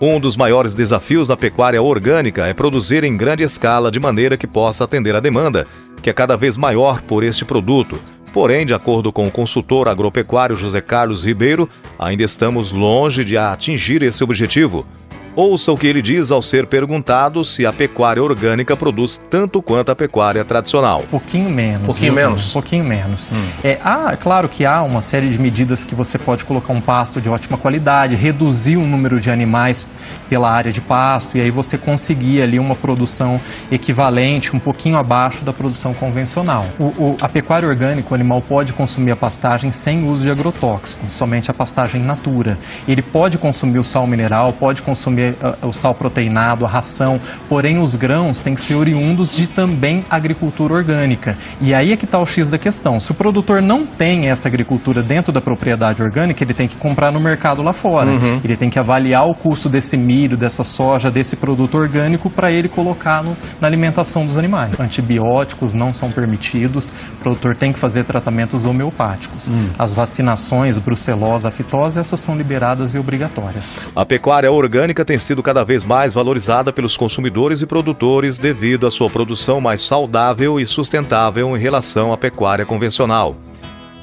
Um 0.00 0.18
dos 0.18 0.36
maiores 0.36 0.74
desafios 0.74 1.28
da 1.28 1.36
pecuária 1.36 1.80
orgânica 1.80 2.46
é 2.46 2.54
produzir 2.54 3.04
em 3.04 3.16
grande 3.16 3.44
escala 3.44 3.90
de 3.90 4.00
maneira 4.00 4.36
que 4.36 4.46
possa 4.46 4.84
atender 4.84 5.14
a 5.14 5.20
demanda, 5.20 5.66
que 6.02 6.10
é 6.10 6.12
cada 6.12 6.36
vez 6.36 6.56
maior 6.56 7.02
por 7.02 7.22
este 7.22 7.44
produto, 7.44 8.00
Porém, 8.32 8.64
de 8.64 8.72
acordo 8.72 9.12
com 9.12 9.26
o 9.26 9.30
consultor 9.30 9.88
agropecuário 9.88 10.56
José 10.56 10.80
Carlos 10.80 11.24
Ribeiro, 11.24 11.68
ainda 11.98 12.22
estamos 12.22 12.72
longe 12.72 13.24
de 13.24 13.36
atingir 13.36 14.02
esse 14.02 14.24
objetivo. 14.24 14.86
Ouça 15.34 15.72
o 15.72 15.78
que 15.78 15.86
ele 15.86 16.02
diz 16.02 16.30
ao 16.30 16.42
ser 16.42 16.66
perguntado 16.66 17.42
se 17.42 17.64
a 17.64 17.72
pecuária 17.72 18.22
orgânica 18.22 18.76
produz 18.76 19.16
tanto 19.16 19.62
quanto 19.62 19.90
a 19.90 19.96
pecuária 19.96 20.44
tradicional. 20.44 21.04
Pouquinho 21.10 21.48
menos. 21.48 21.86
Pouquinho 21.86 22.14
viu? 22.14 22.26
menos. 22.26 22.52
Pouquinho 22.52 22.84
menos. 22.84 23.32
Hum. 23.32 23.42
É, 23.64 23.78
ah, 23.82 24.14
claro 24.14 24.46
que 24.46 24.66
há 24.66 24.82
uma 24.82 25.00
série 25.00 25.30
de 25.30 25.38
medidas 25.38 25.84
que 25.84 25.94
você 25.94 26.18
pode 26.18 26.44
colocar 26.44 26.74
um 26.74 26.82
pasto 26.82 27.18
de 27.18 27.30
ótima 27.30 27.56
qualidade, 27.56 28.14
reduzir 28.14 28.76
o 28.76 28.82
número 28.82 29.18
de 29.18 29.30
animais 29.30 29.90
pela 30.28 30.50
área 30.50 30.70
de 30.70 30.82
pasto 30.82 31.38
e 31.38 31.40
aí 31.40 31.50
você 31.50 31.78
conseguir 31.78 32.42
ali 32.42 32.58
uma 32.58 32.74
produção 32.74 33.40
equivalente, 33.70 34.54
um 34.54 34.60
pouquinho 34.60 34.98
abaixo 34.98 35.46
da 35.46 35.52
produção 35.54 35.94
convencional. 35.94 36.66
O, 36.78 36.84
o, 36.84 37.16
a 37.22 37.28
pecuária 37.28 37.66
orgânica, 37.66 38.08
o 38.10 38.14
animal 38.14 38.42
pode 38.42 38.74
consumir 38.74 39.12
a 39.12 39.16
pastagem 39.16 39.72
sem 39.72 40.04
uso 40.06 40.24
de 40.24 40.30
agrotóxico, 40.30 41.06
somente 41.08 41.50
a 41.50 41.54
pastagem 41.54 42.02
natura. 42.02 42.58
Ele 42.86 43.00
pode 43.00 43.38
consumir 43.38 43.78
o 43.78 43.84
sal 43.84 44.06
mineral, 44.06 44.52
pode 44.52 44.82
consumir 44.82 45.21
o 45.62 45.72
sal 45.72 45.94
proteinado, 45.94 46.64
a 46.64 46.68
ração, 46.68 47.20
porém 47.48 47.78
os 47.78 47.94
grãos 47.94 48.40
têm 48.40 48.54
que 48.54 48.60
ser 48.60 48.74
oriundos 48.74 49.34
de 49.34 49.46
também 49.46 50.04
agricultura 50.10 50.74
orgânica. 50.74 51.36
E 51.60 51.74
aí 51.74 51.92
é 51.92 51.96
que 51.96 52.04
está 52.04 52.18
o 52.18 52.26
X 52.26 52.48
da 52.48 52.58
questão. 52.58 52.98
Se 53.00 53.10
o 53.10 53.14
produtor 53.14 53.62
não 53.62 53.86
tem 53.86 54.28
essa 54.28 54.48
agricultura 54.48 55.02
dentro 55.02 55.32
da 55.32 55.40
propriedade 55.40 56.02
orgânica, 56.02 56.42
ele 56.42 56.54
tem 56.54 56.68
que 56.68 56.76
comprar 56.76 57.12
no 57.12 57.20
mercado 57.20 57.62
lá 57.62 57.72
fora. 57.72 58.10
Uhum. 58.10 58.40
Ele 58.42 58.56
tem 58.56 58.70
que 58.70 58.78
avaliar 58.78 59.26
o 59.26 59.34
custo 59.34 59.68
desse 59.68 59.96
milho, 59.96 60.36
dessa 60.36 60.64
soja, 60.64 61.10
desse 61.10 61.36
produto 61.36 61.76
orgânico 61.76 62.30
para 62.30 62.50
ele 62.50 62.68
colocar 62.68 63.22
no, 63.22 63.36
na 63.60 63.66
alimentação 63.66 64.26
dos 64.26 64.38
animais. 64.38 64.78
Antibióticos 64.78 65.74
não 65.74 65.92
são 65.92 66.10
permitidos, 66.10 66.88
o 66.88 67.16
produtor 67.22 67.56
tem 67.56 67.72
que 67.72 67.78
fazer 67.78 68.04
tratamentos 68.04 68.64
homeopáticos. 68.64 69.48
Uhum. 69.48 69.70
As 69.78 69.92
vacinações, 69.92 70.78
brucelose, 70.78 71.46
afitose, 71.46 71.98
essas 72.00 72.20
são 72.20 72.36
liberadas 72.36 72.94
e 72.94 72.98
obrigatórias. 72.98 73.80
A 73.94 74.04
pecuária 74.04 74.50
orgânica 74.50 75.04
tem 75.04 75.11
tem 75.12 75.18
sido 75.18 75.42
cada 75.42 75.62
vez 75.62 75.84
mais 75.84 76.14
valorizada 76.14 76.72
pelos 76.72 76.96
consumidores 76.96 77.60
e 77.60 77.66
produtores 77.66 78.38
devido 78.38 78.86
à 78.86 78.90
sua 78.90 79.10
produção 79.10 79.60
mais 79.60 79.82
saudável 79.82 80.58
e 80.58 80.64
sustentável 80.64 81.54
em 81.54 81.60
relação 81.60 82.14
à 82.14 82.16
pecuária 82.16 82.64
convencional. 82.64 83.36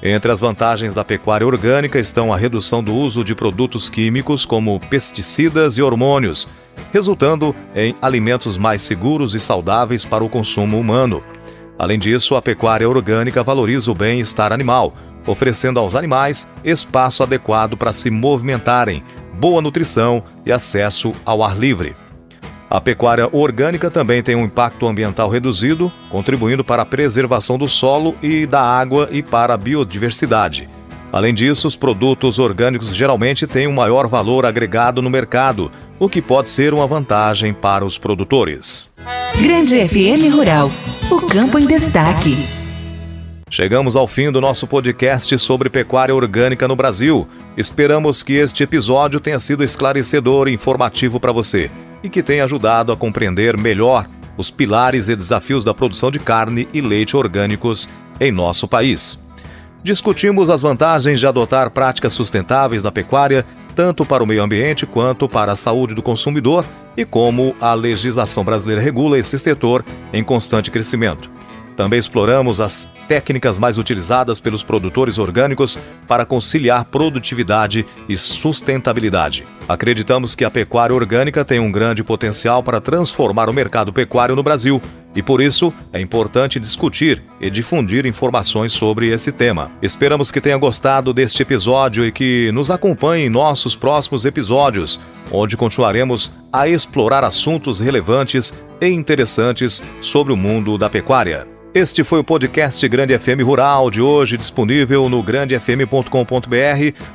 Entre 0.04 0.32
as 0.32 0.40
vantagens 0.40 0.94
da 0.94 1.04
pecuária 1.04 1.48
orgânica 1.48 1.98
estão 1.98 2.32
a 2.32 2.38
redução 2.38 2.84
do 2.84 2.94
uso 2.94 3.24
de 3.24 3.34
produtos 3.34 3.90
químicos 3.90 4.46
como 4.46 4.80
pesticidas 4.82 5.80
e 5.80 5.82
hormônios, 5.82 6.48
resultando 6.94 7.56
em 7.76 7.96
alimentos 8.00 8.56
mais 8.56 8.84
seguros 8.84 9.34
e 9.34 9.40
saudáveis 9.40 10.06
para 10.06 10.24
o 10.24 10.30
consumo 10.30 10.80
humano. 10.80 11.24
Além 11.80 11.98
disso, 11.98 12.36
a 12.36 12.42
pecuária 12.42 12.88
orgânica 12.88 13.42
valoriza 13.42 13.90
o 13.90 13.96
bem-estar 13.96 14.54
animal, 14.54 14.94
oferecendo 15.26 15.80
aos 15.80 15.96
animais 15.96 16.48
espaço 16.64 17.24
adequado 17.24 17.76
para 17.76 17.94
se 17.94 18.12
movimentarem, 18.12 19.04
boa 19.40 19.62
nutrição 19.62 20.22
e 20.46 20.52
acesso 20.52 21.14
ao 21.26 21.42
ar 21.42 21.58
livre. 21.58 21.96
A 22.70 22.80
pecuária 22.80 23.28
orgânica 23.32 23.90
também 23.90 24.22
tem 24.22 24.36
um 24.36 24.46
impacto 24.46 24.86
ambiental 24.86 25.30
reduzido, 25.30 25.92
contribuindo 26.12 26.64
para 26.64 26.84
a 26.84 26.86
preservação 26.86 27.58
do 27.58 27.68
solo 27.68 28.14
e 28.22 28.46
da 28.46 28.62
água 28.62 29.08
e 29.12 29.24
para 29.24 29.54
a 29.54 29.58
biodiversidade. 29.58 30.70
Além 31.12 31.34
disso, 31.34 31.68
os 31.68 31.76
produtos 31.76 32.38
orgânicos 32.38 32.94
geralmente 32.94 33.48
têm 33.48 33.66
um 33.66 33.74
maior 33.74 34.08
valor 34.08 34.46
agregado 34.46 35.02
no 35.02 35.10
mercado, 35.10 35.72
o 35.98 36.08
que 36.08 36.22
pode 36.22 36.52
ser 36.52 36.72
uma 36.74 36.86
vantagem 36.86 37.52
para 37.52 37.84
os 37.84 37.98
produtores. 37.98 38.90
Grande 39.42 39.88
FM 39.88 40.32
Rural, 40.36 40.70
o 41.10 41.22
campo 41.22 41.58
em 41.58 41.66
destaque. 41.66 42.59
Chegamos 43.52 43.96
ao 43.96 44.08
fim 44.08 44.32
do 44.32 44.40
nosso 44.40 44.68
podcast 44.68 45.38
sobre 45.40 45.72
pecuária 45.72 46.14
orgânica 46.14 46.68
no 46.68 46.76
Brasil. 46.76 47.28
Esperamos 47.58 48.22
que 48.22 48.34
este 48.34 48.62
episódio 48.62 49.20
tenha 49.20 49.40
sido 49.40 49.64
esclarecedor 49.64 50.48
e 50.48 50.54
informativo 50.54 51.20
para 51.20 51.32
você 51.32 51.72
e 52.04 52.10
que 52.10 52.22
tenha 52.22 52.44
ajudado 52.44 52.92
a 52.92 52.98
compreender 52.98 53.58
melhor 53.58 54.08
os 54.38 54.52
pilares 54.52 55.10
e 55.10 55.16
desafios 55.16 55.64
da 55.64 55.74
produção 55.74 56.12
de 56.12 56.20
carne 56.20 56.68
e 56.72 56.80
leite 56.80 57.18
orgânicos 57.18 57.90
em 58.20 58.32
nosso 58.32 58.68
país. 58.68 59.18
Discutimos 59.84 60.48
as 60.48 60.62
vantagens 60.62 61.20
de 61.20 61.26
adotar 61.26 61.72
práticas 61.72 62.14
sustentáveis 62.14 62.84
na 62.84 62.92
pecuária, 62.92 63.44
tanto 63.76 64.06
para 64.06 64.24
o 64.24 64.28
meio 64.28 64.44
ambiente 64.44 64.86
quanto 64.86 65.28
para 65.28 65.54
a 65.54 65.58
saúde 65.58 65.96
do 65.96 66.04
consumidor, 66.04 66.64
e 66.96 67.04
como 67.04 67.56
a 67.60 67.74
legislação 67.74 68.44
brasileira 68.44 68.82
regula 68.82 69.18
esse 69.18 69.40
setor 69.40 69.84
em 70.14 70.24
constante 70.24 70.70
crescimento. 70.70 71.30
Também 71.80 71.98
exploramos 71.98 72.60
as 72.60 72.90
técnicas 73.08 73.58
mais 73.58 73.78
utilizadas 73.78 74.38
pelos 74.38 74.62
produtores 74.62 75.18
orgânicos 75.18 75.80
para 76.10 76.26
conciliar 76.26 76.84
produtividade 76.84 77.86
e 78.10 78.18
sustentabilidade. 78.18 79.48
Acreditamos 79.66 80.36
que 80.36 80.44
a 80.44 80.52
pecuária 80.52 80.94
orgânica 80.94 81.46
tem 81.46 81.58
um 81.58 81.72
grande 81.72 82.04
potencial 82.04 82.62
para 82.62 82.82
transformar 82.82 83.50
o 83.50 83.54
mercado 83.54 83.94
pecuário 83.94 84.36
no 84.36 84.44
Brasil 84.44 84.82
e 85.16 85.24
por 85.24 85.40
isso 85.40 85.74
é 85.94 86.02
importante 86.02 86.60
discutir 86.60 87.24
e 87.40 87.50
difundir 87.50 88.06
informações 88.06 88.74
sobre 88.74 89.08
esse 89.08 89.32
tema. 89.32 89.72
Esperamos 89.82 90.32
que 90.32 90.42
tenha 90.42 90.58
gostado 90.58 91.14
deste 91.14 91.44
episódio 91.44 92.06
e 92.06 92.12
que 92.12 92.52
nos 92.52 92.70
acompanhe 92.70 93.28
em 93.28 93.30
nossos 93.30 93.74
próximos 93.74 94.26
episódios, 94.26 95.00
onde 95.32 95.56
continuaremos 95.56 96.30
a 96.52 96.68
explorar 96.68 97.24
assuntos 97.24 97.80
relevantes 97.80 98.54
e 98.82 98.88
interessantes 98.90 99.82
sobre 100.02 100.34
o 100.34 100.36
mundo 100.36 100.78
da 100.78 100.90
pecuária. 100.90 101.48
Este 101.72 102.04
foi 102.04 102.20
o 102.20 102.24
podcast 102.24 102.88
Grande 102.88 103.18
FM 103.18 103.44
Rural 103.44 103.92
de 103.92 104.02
hoje, 104.02 104.38
disponível 104.38 105.08
no 105.08 105.22
grandefm.com.br 105.22 106.10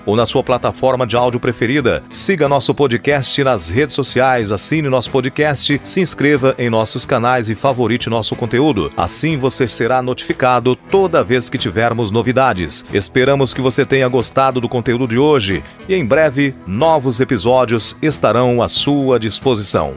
ou 0.07 0.15
na 0.15 0.27
sua 0.27 0.45
plataforma 0.45 1.05
de 1.05 1.17
áudio 1.17 1.41
preferida. 1.41 2.05
Siga 2.09 2.49
nosso 2.49 2.73
podcast 2.73 3.43
nas 3.43 3.69
redes 3.69 3.97
sociais, 3.97 4.53
assine 4.53 4.89
nosso 4.89 5.11
podcast, 5.11 5.81
se 5.83 6.01
inscreva 6.01 6.55
em 6.57 6.71
nossos 6.71 7.05
canais 7.05 7.51
e 7.51 7.57
favorite 7.57 8.09
nosso 8.09 8.37
conteúdo. 8.37 8.93
Assim 8.97 9.37
você 9.37 9.67
será 9.67 10.01
notificado 10.01 10.77
toda 10.77 11.25
vez 11.25 11.51
que 11.51 11.59
tivermos 11.59 12.13
novidades. 12.13 12.85
Esperamos 12.95 13.53
que 13.53 13.61
você 13.61 13.85
tenha 13.85 14.07
gostado 14.07 14.61
do 14.61 14.69
conteúdo 14.69 15.09
de 15.09 15.19
hoje 15.19 15.65
e 15.89 15.97
em 15.97 16.07
breve 16.07 16.55
novos 16.65 17.19
episódios 17.19 17.97
estarão 18.01 18.63
à 18.63 18.69
sua 18.69 19.19
disposição. 19.19 19.95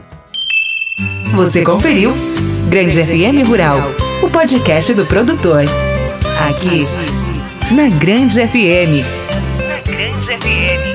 Você 1.36 1.62
conferiu 1.62 2.12
Grande 2.68 3.04
FM 3.04 3.46
Rural 3.46 4.07
o 4.22 4.28
podcast 4.28 4.94
do 4.94 5.06
produtor. 5.06 5.64
Aqui, 6.48 6.86
na 7.72 7.88
Grande 7.88 8.46
FM. 8.46 9.04
Na 9.68 9.80
Grande 9.84 10.26
FM. 10.26 10.87